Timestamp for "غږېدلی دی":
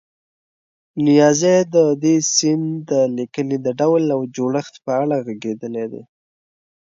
5.25-6.03